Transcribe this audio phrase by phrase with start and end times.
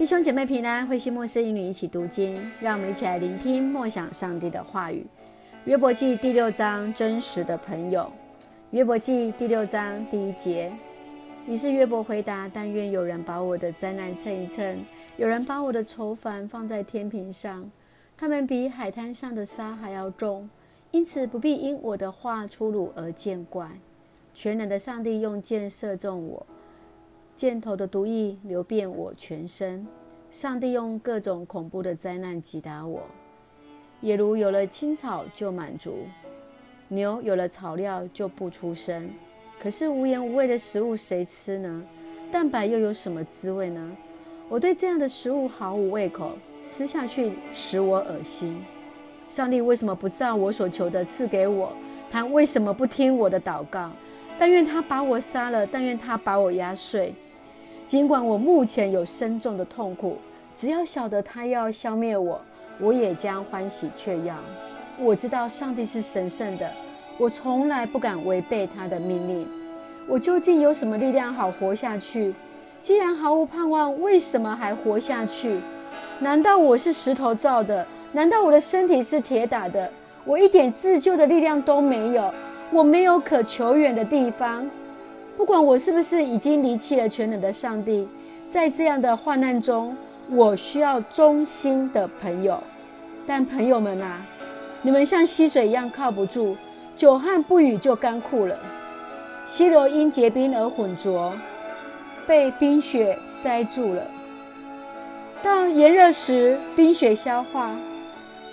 [0.00, 5.04] 弟兄姐妹平安，慧馨牧师与你一起读经，让我们一起来聆听默想上帝的话语。
[5.66, 8.10] 约伯记第六章，真实的朋友。
[8.70, 10.72] 约伯记第六章第一节。
[11.46, 14.82] 于是约伯回答：但愿有人把我的灾难称一称，
[15.18, 17.70] 有人把我的愁烦放在天平上，
[18.16, 20.48] 他们比海滩上的沙还要重，
[20.92, 23.68] 因此不必因我的话粗鲁而见怪。
[24.32, 26.46] 全能的上帝用箭射中我。
[27.40, 29.86] 箭头的毒液流遍我全身，
[30.30, 33.00] 上帝用各种恐怖的灾难击打我。
[34.02, 36.04] 野如有了青草就满足，
[36.88, 39.08] 牛有了草料就不出声。
[39.58, 41.82] 可是无盐无味的食物谁吃呢？
[42.30, 43.96] 蛋白又有什么滋味呢？
[44.50, 46.32] 我对这样的食物毫无胃口，
[46.66, 48.62] 吃下去使我恶心。
[49.30, 51.72] 上帝为什么不照我所求的赐给我？
[52.10, 53.90] 他为什么不听我的祷告？
[54.38, 57.14] 但愿他把我杀了，但愿他把我压碎。
[57.90, 60.16] 尽管我目前有深重的痛苦，
[60.54, 62.40] 只要晓得他要消灭我，
[62.78, 64.32] 我也将欢喜雀跃。
[64.96, 66.70] 我知道上帝是神圣的，
[67.18, 69.44] 我从来不敢违背他的命令。
[70.06, 72.32] 我究竟有什么力量好活下去？
[72.80, 75.58] 既然毫无盼望，为什么还活下去？
[76.20, 77.84] 难道我是石头造的？
[78.12, 79.90] 难道我的身体是铁打的？
[80.24, 82.32] 我一点自救的力量都没有，
[82.70, 84.64] 我没有可求援的地方。
[85.40, 88.06] 不管我是不是已经离弃了全能的上帝，
[88.50, 89.96] 在这样的患难中，
[90.28, 92.62] 我需要忠心的朋友。
[93.26, 94.20] 但朋友们啊，
[94.82, 96.54] 你们像溪水一样靠不住，
[96.94, 98.54] 久旱不雨就干枯了。
[99.46, 101.32] 溪流因结冰而浑浊，
[102.26, 104.02] 被冰雪塞住了。
[105.42, 107.74] 到炎热时，冰雪消化，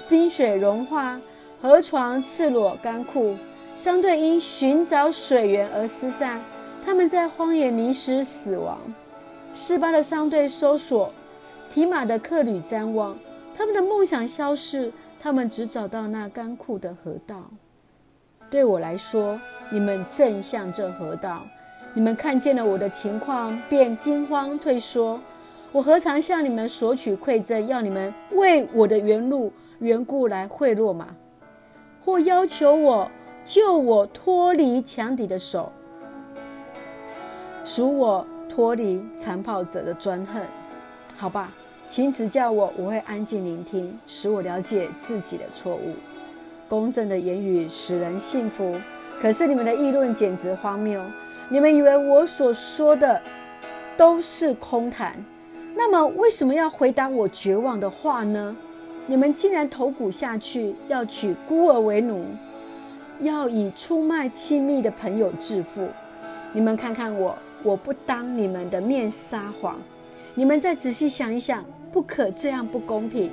[0.07, 1.19] 冰雪融化，
[1.61, 3.35] 河床赤裸干枯，
[3.75, 6.41] 商队因寻找水源而失散。
[6.87, 8.79] 他们在荒野迷失死亡，
[9.53, 11.11] 示巴的商队搜索，
[11.69, 13.19] 提马的客旅瞻望，
[13.57, 17.43] 他们的梦想消逝，他们只找到那干枯的河道。
[18.49, 19.37] 对我来说，
[19.69, 21.45] 你们正向这河道，
[21.93, 25.19] 你们看见了我的情况，便惊慌退缩。
[25.73, 31.09] 我何尝向你们索取馈赠，要你们为我的原路缘故来贿赂吗？
[32.05, 33.11] 或要求我
[33.43, 35.69] 救我脱离强敌的手？
[37.69, 40.41] 赎我脱离残暴者的专横，
[41.17, 41.51] 好吧，
[41.85, 45.93] 请指教我，我会安静聆听，使我了解自己的错误。
[46.69, 48.73] 公正的言语使人信服，
[49.19, 51.03] 可是你们的议论简直荒谬。
[51.49, 53.21] 你们以为我所说的
[53.97, 55.21] 都是空谈，
[55.75, 58.55] 那么为什么要回答我绝望的话呢？
[59.07, 62.27] 你们竟然投古下去，要娶孤儿为奴，
[63.19, 65.89] 要以出卖亲密的朋友致富。
[66.53, 67.37] 你们看看我。
[67.63, 69.79] 我不当你们的面撒谎，
[70.35, 73.31] 你们再仔细想一想，不可这样不公平。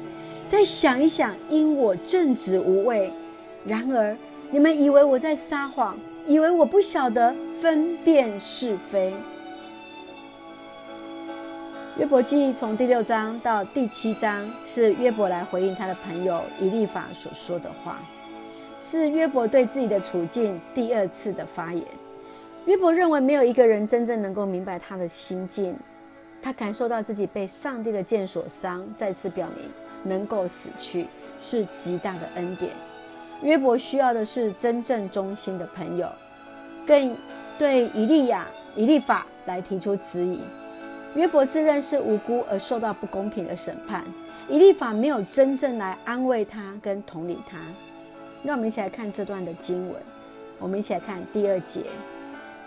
[0.49, 3.12] 再想一想，因我正直无畏。
[3.67, 4.17] 然而，
[4.51, 5.97] 你们以为我在撒谎，
[6.27, 9.12] 以为我不晓得分辨是非。
[11.97, 17.99] 约伯记从第六章到第七章，是约伯来回应他的朋友以利法所说的话，
[18.81, 21.85] 是约伯对自己的处境第二次的发言。
[22.66, 25.76] 约伯认为没有一个人真正能够明白他的心境，
[26.41, 29.70] 他感受到自己被上帝的箭所伤，再次表明
[30.02, 31.06] 能够死去
[31.38, 32.70] 是极大的恩典。
[33.42, 36.08] 约伯需要的是真正忠心的朋友，
[36.86, 37.14] 更
[37.58, 40.41] 对以利亚、以利法来提出质疑。
[41.14, 44.02] 约伯自认是无辜而受到不公平的审判，
[44.48, 47.58] 以利法没有真正来安慰他跟同理他。
[48.42, 50.00] 让我们一起来看这段的经文，
[50.58, 51.82] 我们一起来看第二节。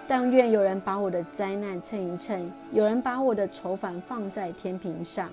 [0.08, 5.30] 但愿有人把我的灾难称一称，有人把我的愁烦放在天平上。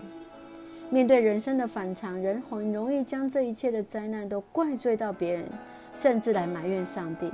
[0.91, 5.49] 面对人生的反常，人很容易将这一切的灾难都怪罪到别人，
[5.93, 7.33] 甚至来埋怨上帝。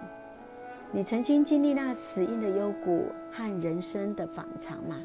[0.92, 4.96] 你曾经经历那死荫的幽谷和人生的反常吗？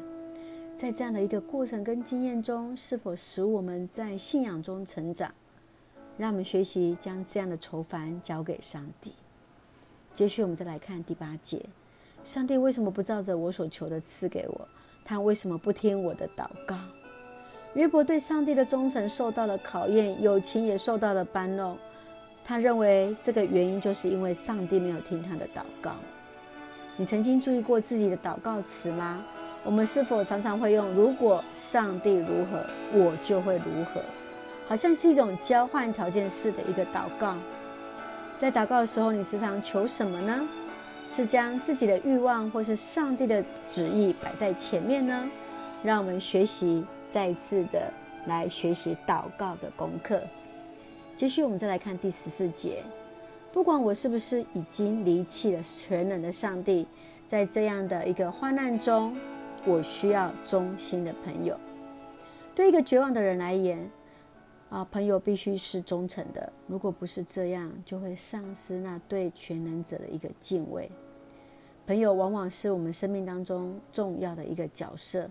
[0.76, 5.32] 在这样的一个过程跟经验中，是否使我们在信仰中成长？
[6.18, 9.14] 让我们学习将这样的愁烦交给上帝。
[10.12, 11.64] 接续，我们再来看第八节。
[12.26, 14.68] 上帝为什么不照着我所求的赐给我？
[15.04, 16.74] 他为什么不听我的祷告？
[17.74, 21.78] 约伯对上帝的忠诚受到了考验，友情也受到了搬弄。
[22.44, 25.92] 他认为这个原因就是因为上帝没有听他的祷告。
[26.96, 29.22] 你曾经注意过自己的祷告词吗？
[29.62, 34.00] 我们是否常常会用“如果上帝如何，我就会如何”，
[34.66, 37.36] 好像是一种交换条件式的一个祷告。
[38.36, 40.42] 在祷告的时候，你时常求什么呢？
[41.08, 45.28] 是将自己的欲望或是上帝的旨意摆在前面呢？
[45.82, 47.92] 让我们学习再次的
[48.26, 50.20] 来学习祷告的功课。
[51.14, 52.82] 继续，我们再来看第十四节。
[53.52, 56.86] 不管我是不是已经离弃了全能的上帝，
[57.26, 59.16] 在这样的一个患难中，
[59.64, 61.58] 我需要忠心的朋友。
[62.54, 63.90] 对一个绝望的人来言，
[64.68, 66.52] 啊，朋友必须是忠诚的。
[66.66, 70.90] 如果不是这样，就会丧失那对全能者的一个敬畏。
[71.86, 75.30] 朋友往往是我们生命当中重要的一个角色。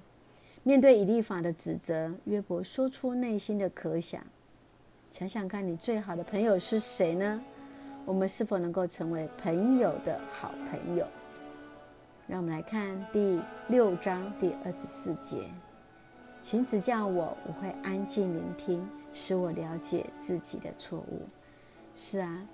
[0.63, 4.23] 面对以利法的指责，约伯说出内心的渴想。
[5.11, 7.41] 想想看你最好的朋友是谁呢？
[8.05, 11.05] 我们是否能够成为朋友的好朋友？
[12.27, 15.49] 让我们来看第六章第二十四节，
[16.41, 21.21] 请指教我，我会安静聆听，使我了解自己的错误。
[21.95, 22.45] 是啊，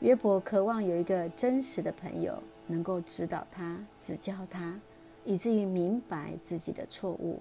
[0.00, 4.80] 约伯渴望有一个真实的朋友，能够指导他、指教他，
[5.26, 7.40] 以至于明白自己的错误。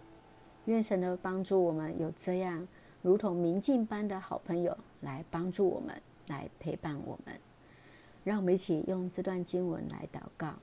[0.66, 2.68] 愿神的帮助我们有这样
[3.02, 5.96] 如同明镜般的好朋友来帮助我们。
[6.28, 7.36] 来陪伴我们，
[8.24, 10.54] 让我们一起用这段经文来祷告。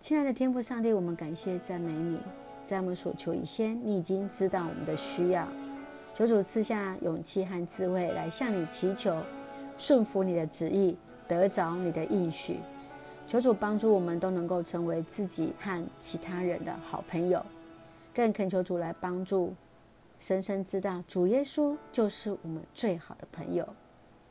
[0.00, 2.18] 亲爱的天父上帝，我们感谢赞美你，
[2.64, 5.46] 在我们所求以先，你已经知道我们的需要。
[6.14, 9.16] 求主赐下勇气和智慧来向你祈求，
[9.76, 10.96] 顺服你的旨意，
[11.28, 12.58] 得着你的应许。
[13.26, 17.44] 求主帮助我们都能够成为自己和其他人的好朋友，
[18.14, 19.54] 更恳求主来帮助，
[20.18, 23.68] 深深知道主耶稣就是我们最好的朋友。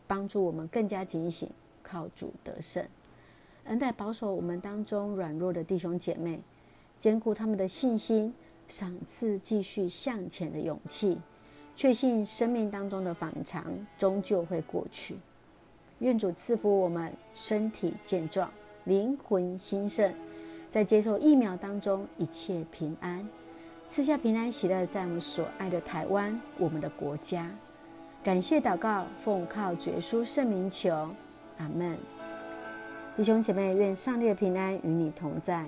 [0.07, 1.49] 帮助我们更加警醒，
[1.83, 2.81] 靠主得胜，
[3.65, 6.39] 恩待保守我们当中软弱的弟兄姐妹，
[6.97, 8.33] 坚固他们的信心，
[8.69, 11.19] 赏赐继续向前的勇气，
[11.77, 13.63] 确信生命当中的反常
[13.99, 15.15] 终究会过去。
[15.99, 18.49] 愿主赐福我们身体健壮，
[18.85, 20.11] 灵魂兴盛，
[20.71, 23.23] 在接受疫苗当中一切平安，
[23.87, 27.47] 赐下平安喜乐，在我们所爱的台湾，我们的国家。
[28.23, 30.91] 感谢祷告，奉靠绝书圣名求，
[31.59, 31.95] 阿门。
[33.15, 35.63] 弟兄姐妹，愿上帝的平安与你同在，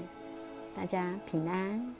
[0.75, 1.95] 大家平安。